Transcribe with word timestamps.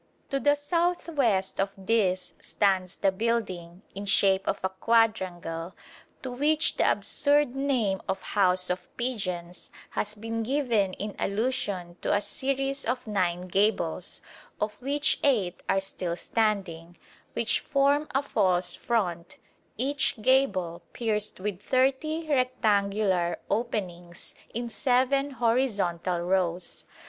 To 0.31 0.39
the 0.39 0.55
south 0.55 1.07
west 1.09 1.59
of 1.59 1.69
this 1.77 2.33
stands 2.39 2.97
the 2.97 3.11
building, 3.11 3.83
in 3.93 4.05
shape 4.05 4.47
a 4.47 4.53
quadrangle, 4.67 5.75
to 6.23 6.31
which 6.31 6.77
the 6.77 6.91
absurd 6.91 7.53
name 7.53 8.01
of 8.09 8.19
House 8.19 8.71
of 8.71 8.89
Pigeons 8.97 9.69
has 9.91 10.15
been 10.15 10.41
given 10.41 10.93
in 10.93 11.15
allusion 11.19 11.97
to 12.01 12.11
a 12.11 12.19
series 12.19 12.83
of 12.83 13.05
nine 13.05 13.41
gables, 13.41 14.21
of 14.59 14.73
which 14.81 15.19
eight 15.23 15.61
are 15.69 15.79
still 15.79 16.15
standing, 16.15 16.97
which 17.33 17.59
form 17.59 18.07
a 18.15 18.23
false 18.23 18.75
front, 18.75 19.37
each 19.77 20.19
gable 20.19 20.81
pierced 20.93 21.39
with 21.39 21.61
thirty 21.61 22.27
rectangular 22.27 23.37
openings 23.51 24.33
in 24.51 24.67
seven 24.67 25.29
horizontal 25.29 26.21
rows. 26.21 26.85